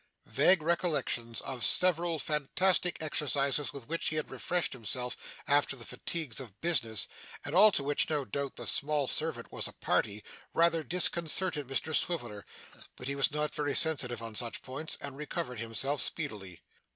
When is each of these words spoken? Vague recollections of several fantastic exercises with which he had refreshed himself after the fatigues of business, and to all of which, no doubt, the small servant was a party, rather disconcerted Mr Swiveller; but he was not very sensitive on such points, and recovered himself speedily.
Vague 0.25 0.63
recollections 0.63 1.41
of 1.41 1.63
several 1.63 2.17
fantastic 2.17 2.97
exercises 3.03 3.71
with 3.71 3.87
which 3.87 4.07
he 4.07 4.15
had 4.15 4.31
refreshed 4.31 4.73
himself 4.73 5.15
after 5.47 5.75
the 5.75 5.85
fatigues 5.85 6.39
of 6.39 6.59
business, 6.59 7.07
and 7.45 7.53
to 7.53 7.57
all 7.59 7.67
of 7.67 7.77
which, 7.81 8.09
no 8.09 8.25
doubt, 8.25 8.55
the 8.55 8.65
small 8.65 9.07
servant 9.07 9.51
was 9.51 9.67
a 9.67 9.73
party, 9.73 10.23
rather 10.55 10.81
disconcerted 10.83 11.67
Mr 11.67 11.93
Swiveller; 11.93 12.47
but 12.95 13.07
he 13.07 13.13
was 13.15 13.31
not 13.31 13.53
very 13.53 13.75
sensitive 13.75 14.23
on 14.23 14.33
such 14.33 14.63
points, 14.63 14.97
and 15.01 15.17
recovered 15.17 15.59
himself 15.59 16.01
speedily. 16.01 16.63